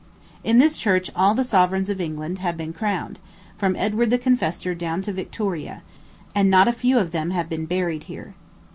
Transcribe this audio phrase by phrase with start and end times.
[0.43, 3.19] In this church all the sovereigns of England have been crowned,
[3.55, 5.83] from Edward the Confessor down to Victoria;
[6.33, 8.33] and not a few of them have been buried here.